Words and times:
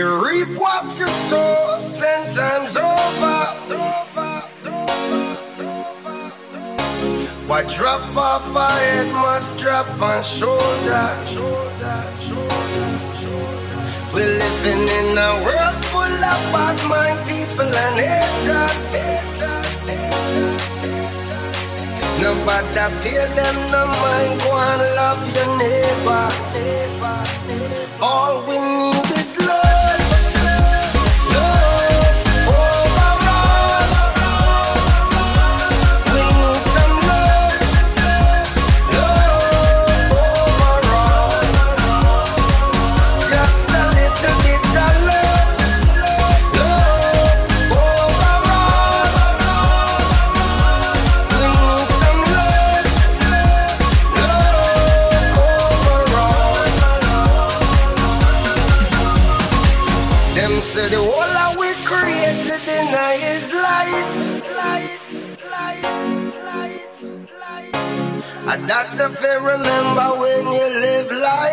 You 0.00 0.08
reap 0.24 0.48
what 0.58 0.84
you 0.98 1.06
sow 1.28 1.92
ten 2.00 2.20
times 2.34 2.74
over. 2.74 3.38
Why 7.46 7.62
drop 7.76 8.16
off 8.16 8.56
our 8.56 8.70
head 8.70 9.12
must 9.12 9.58
drop 9.58 9.86
on 10.00 10.22
shoulder. 10.22 11.06
We're 14.14 14.38
living 14.40 14.88
in 15.00 15.18
a 15.18 15.32
world 15.44 15.78
full 15.92 16.16
of 16.32 16.40
bad 16.54 16.78
mind 16.88 17.20
people 17.28 17.70
and 17.84 18.00
haters. 18.00 18.96
Nobody 22.24 22.84
fear 23.02 23.26
them 23.36 23.56
no 23.70 23.84
mind. 24.00 24.40
Go 24.40 24.50
and 24.64 24.82
love 24.96 25.22
your 25.36 25.50
neighbor. 25.60 26.26
All 28.00 28.46
we 28.48 28.56
need. 28.58 28.99
If 69.02 69.18
they 69.20 69.36
remember 69.38 70.08
when 70.20 70.44
you 70.52 70.66
live 70.84 71.10
life. 71.10 71.49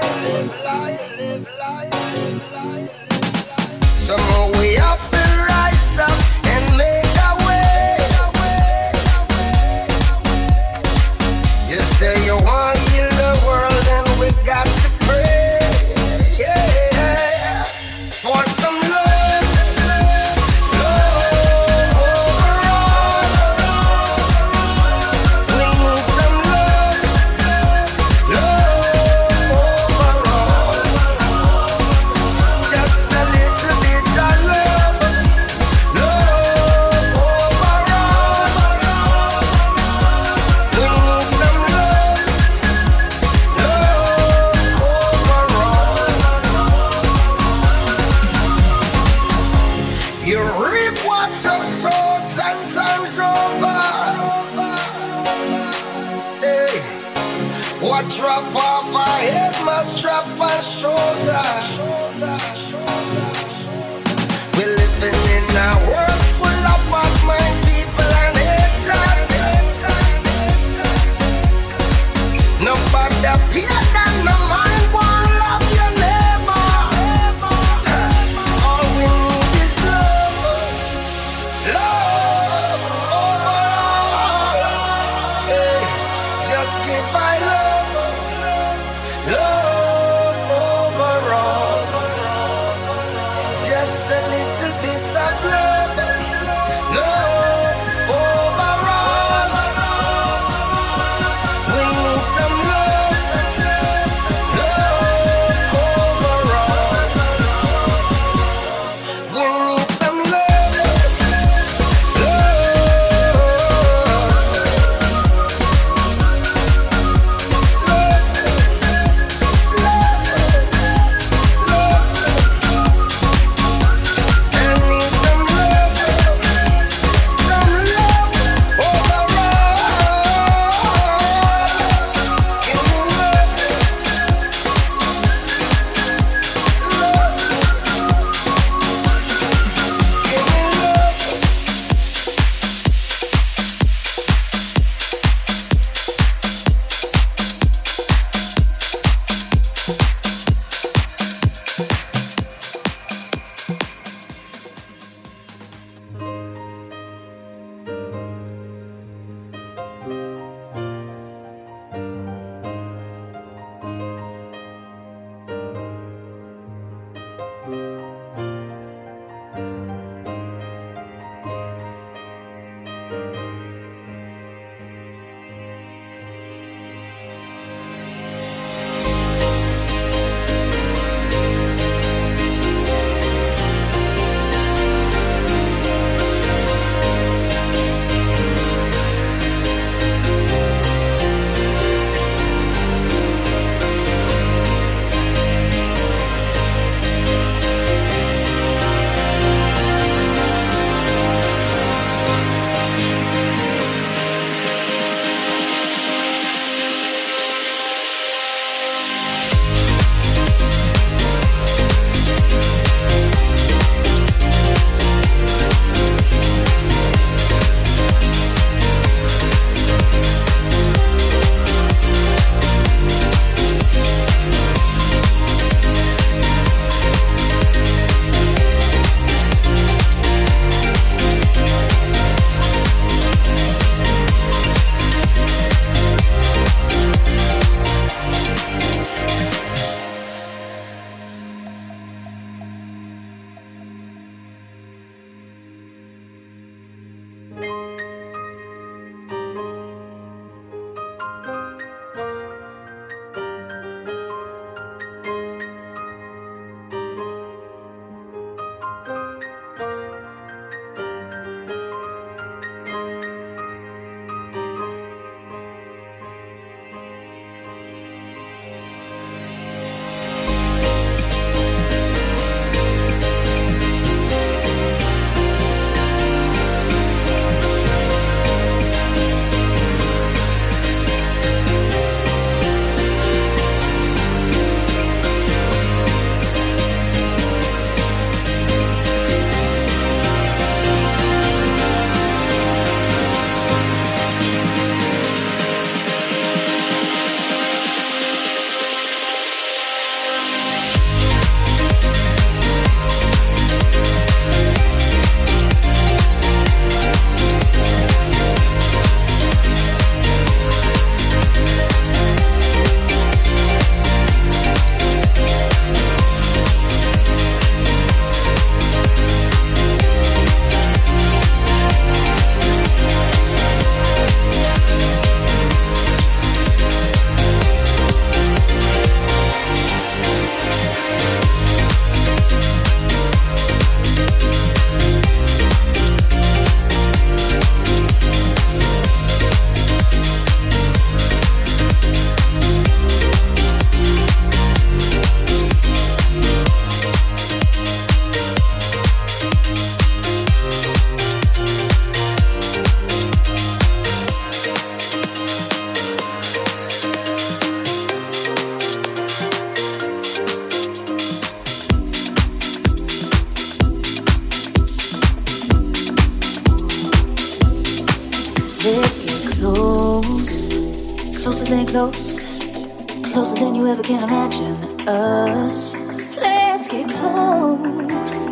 let's 376.87 377.09
get 377.09 377.19
close. 377.19 378.45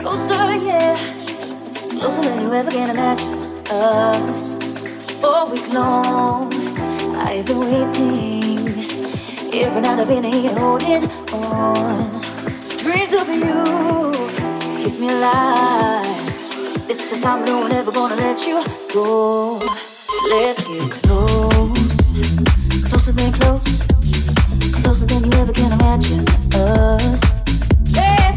Closer, 0.00 0.54
yeah. 0.56 0.96
Closer 1.90 2.22
than 2.22 2.42
you 2.42 2.52
ever 2.52 2.70
can 2.70 2.90
imagine 2.90 3.28
us. 3.70 5.24
All 5.24 5.50
week 5.50 5.72
long, 5.72 6.52
I've 7.16 7.46
been 7.46 7.60
waiting. 7.60 8.68
Every 9.52 9.80
night 9.80 9.98
I've 9.98 10.08
been 10.08 10.24
here 10.24 10.54
holding 10.56 11.04
on. 11.32 12.20
Dreams 12.78 13.12
of 13.12 13.28
you, 13.28 14.12
kiss 14.82 14.98
me 14.98 15.08
alive. 15.08 16.06
This 16.86 17.12
is 17.12 17.22
how 17.22 17.38
I 17.38 17.44
know 17.44 17.64
I'm 17.64 17.70
never 17.70 17.92
gonna 17.92 18.16
let 18.16 18.46
you 18.46 18.62
go. 18.92 19.58
Let's 20.30 20.64
get 20.64 20.90
close, 20.90 22.14
closer 22.88 23.12
than 23.12 23.32
close, 23.32 23.86
closer 24.82 25.06
than 25.06 25.24
you 25.24 25.38
ever 25.38 25.52
can 25.52 25.72
imagine 25.72 26.24
us. 26.54 27.41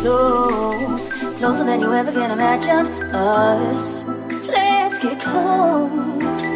close, 0.00 1.08
closer 1.38 1.64
than 1.64 1.80
you 1.80 1.92
ever 1.92 2.12
can 2.12 2.30
imagine 2.30 2.86
us. 3.14 4.06
Let's 4.46 4.98
get 4.98 5.20
close, 5.20 6.48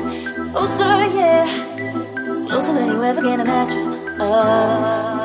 closer, 0.53 1.07
yeah, 1.17 1.47
closer 2.49 2.73
than 2.73 2.89
you 2.89 3.03
ever 3.03 3.21
can 3.21 3.41
imagine 3.41 4.21
us. 4.21 5.23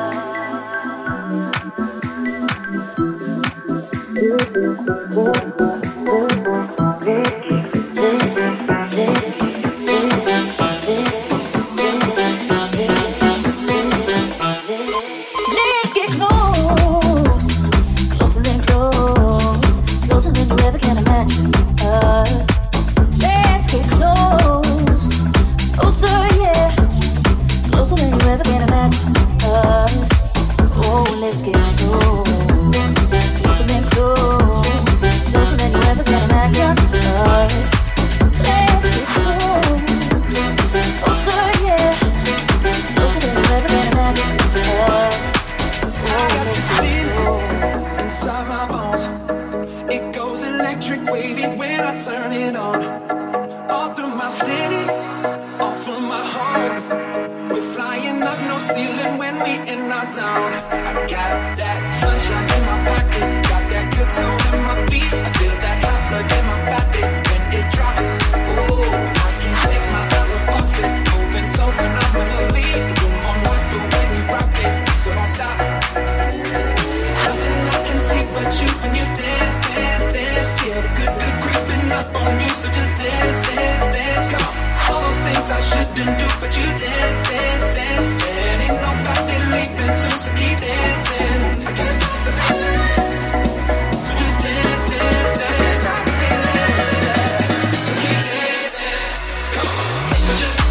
just 100.36 100.67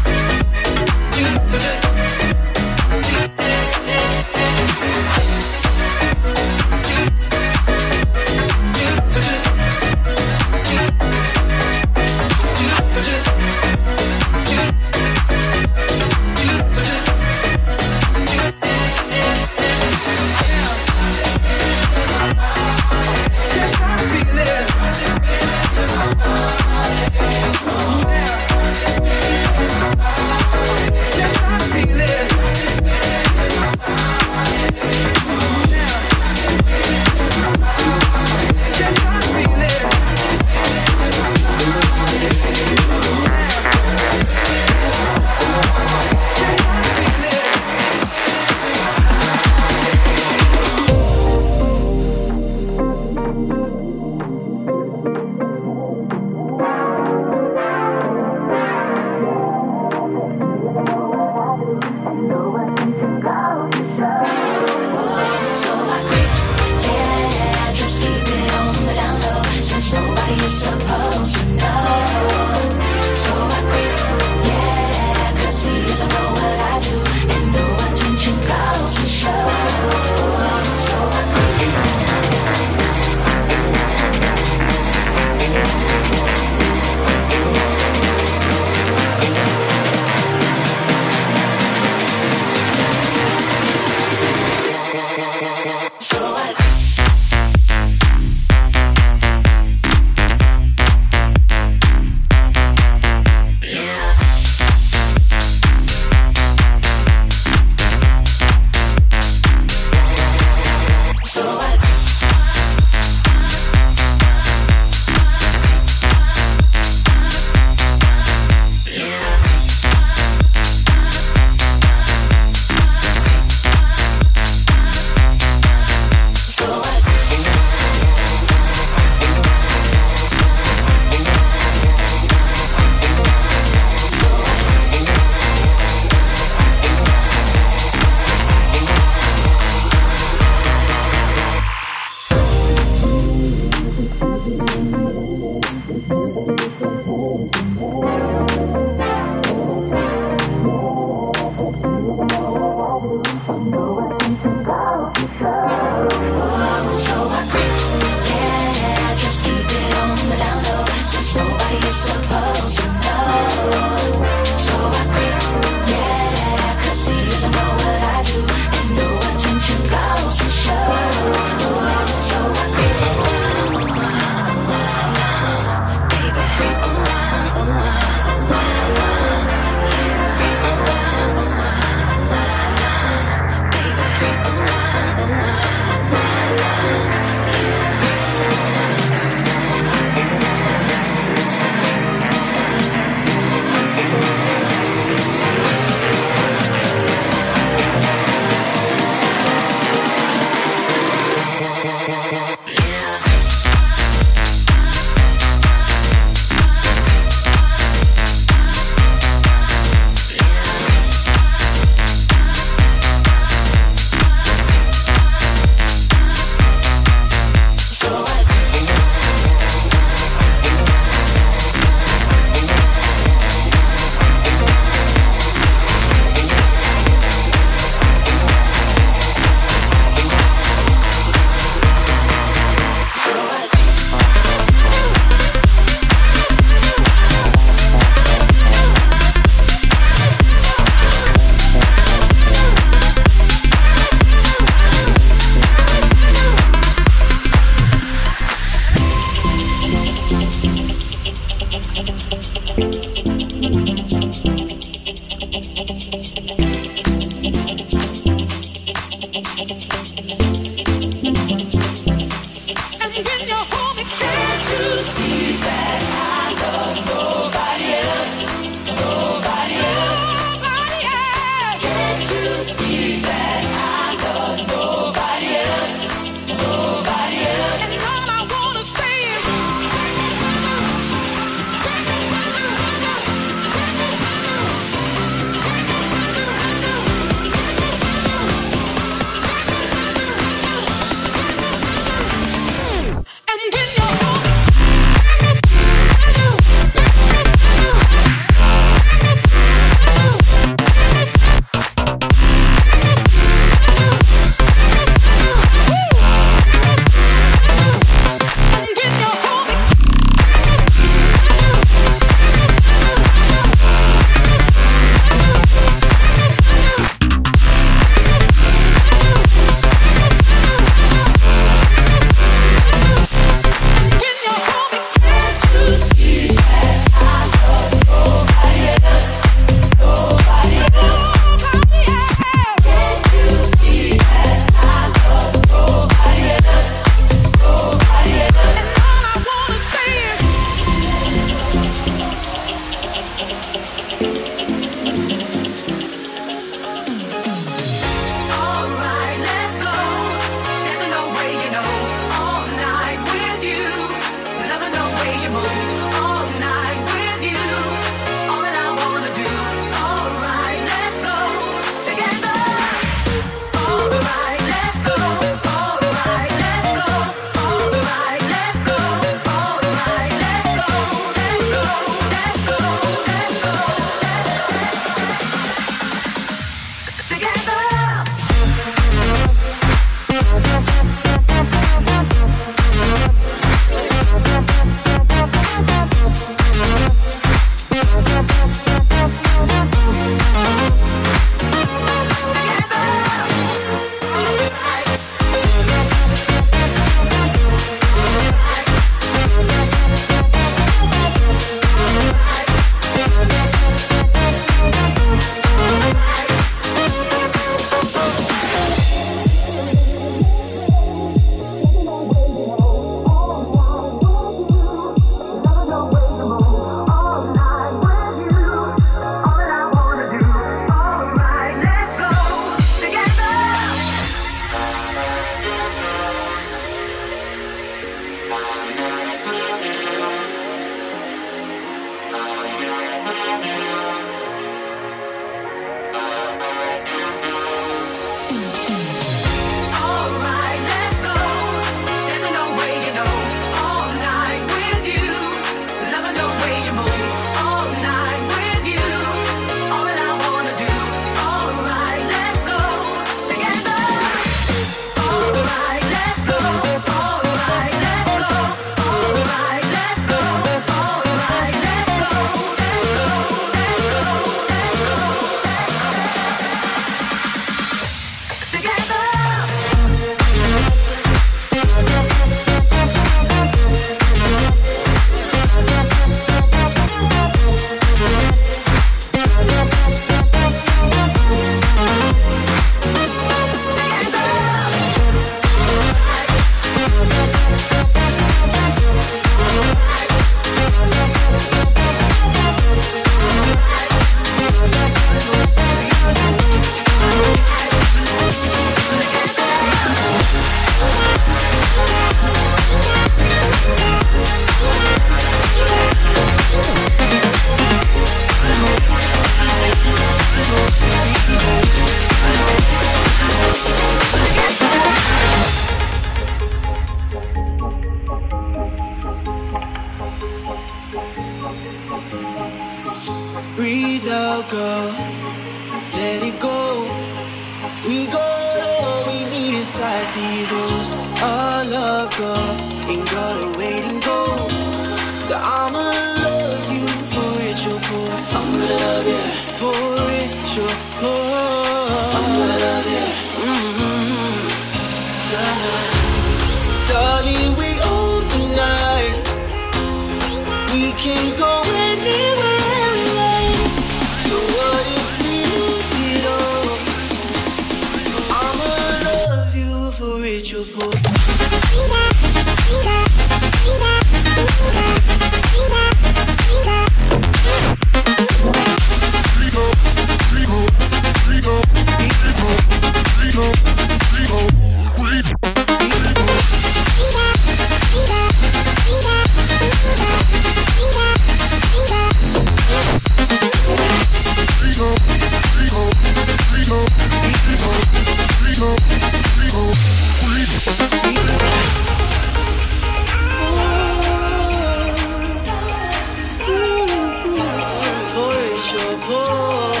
your 598.91 599.15
voice. 599.17 600.00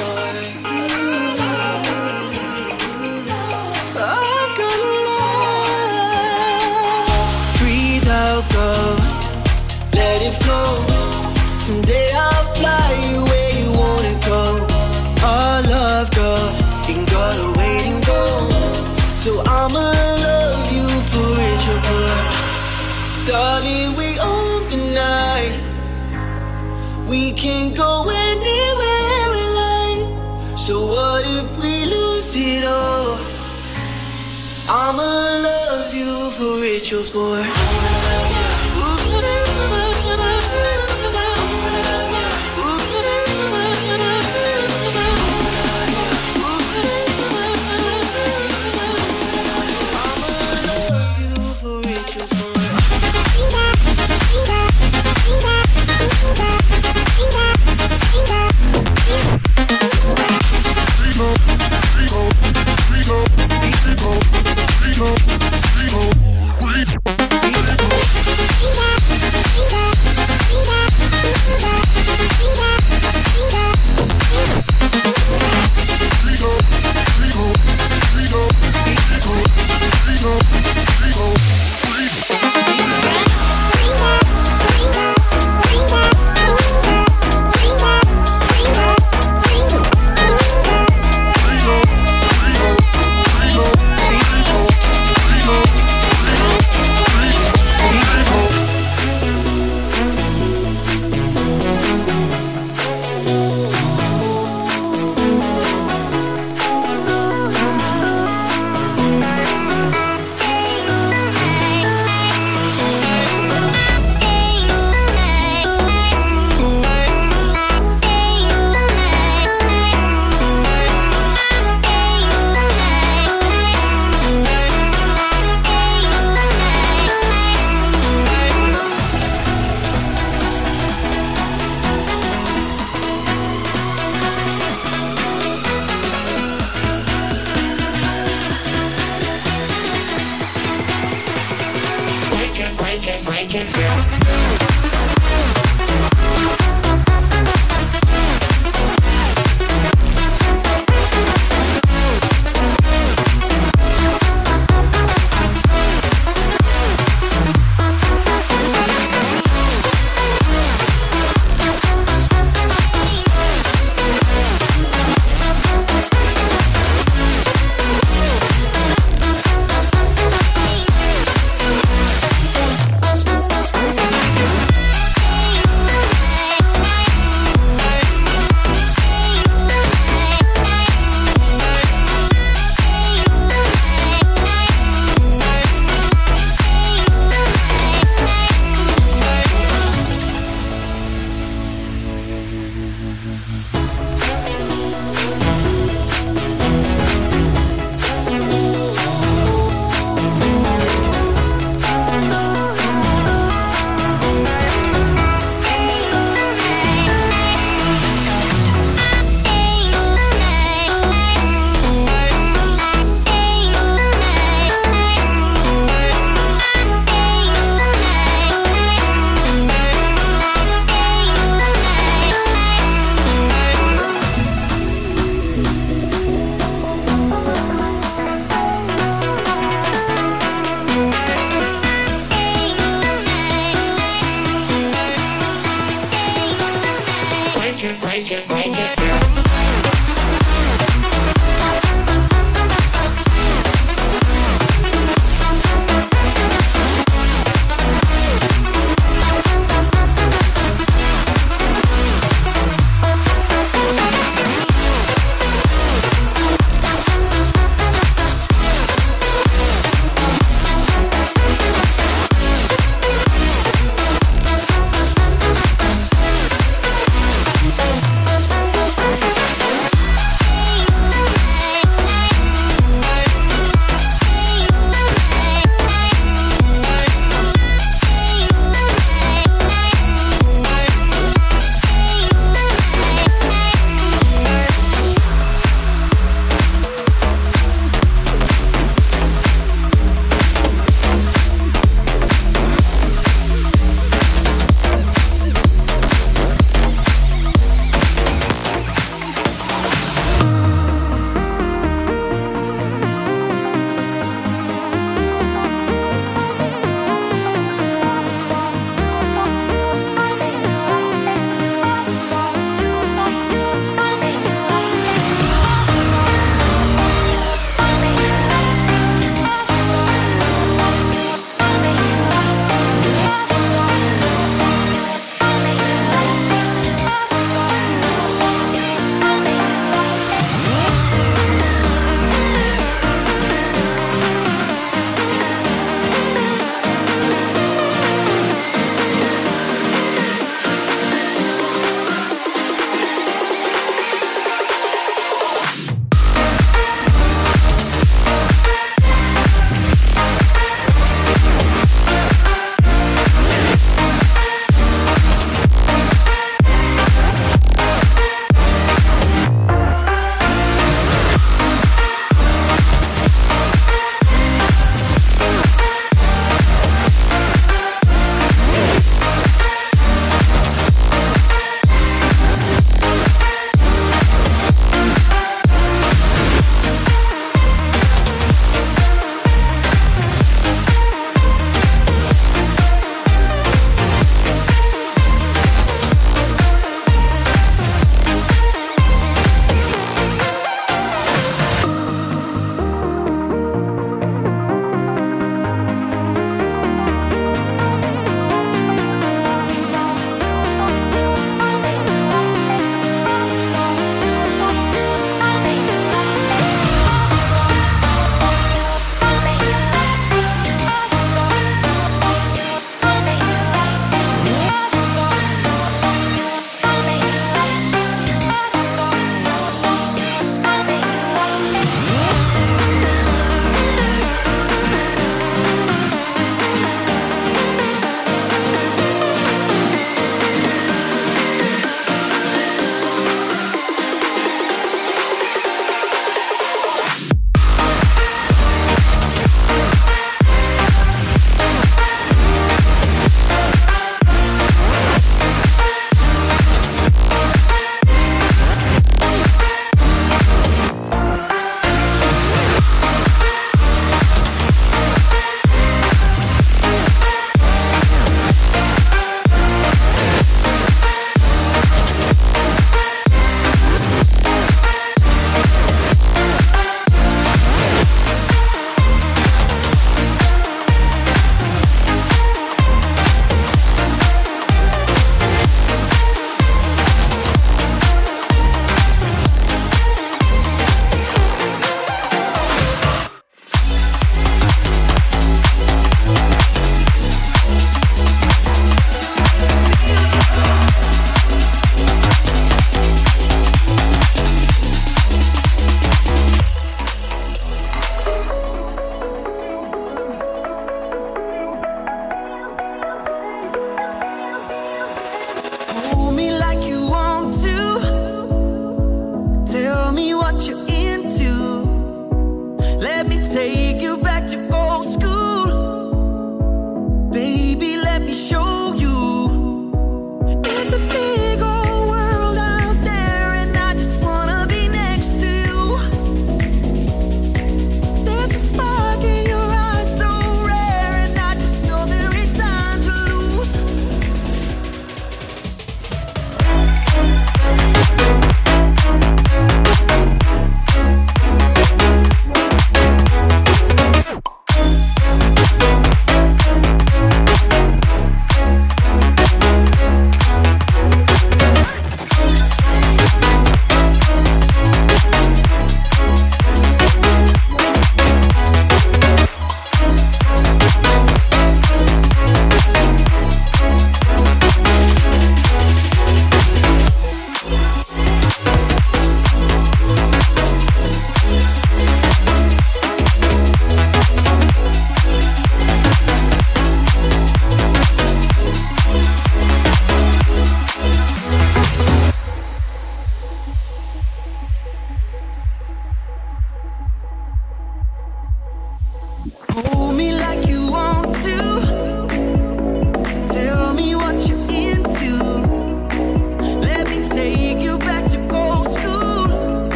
you 36.91 37.01
for. 37.03 37.50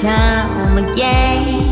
time 0.00 0.78
again. 0.78 1.71